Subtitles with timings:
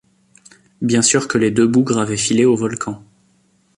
[0.81, 3.03] Bien sûr que les deux bougres avaient filé au Volcan.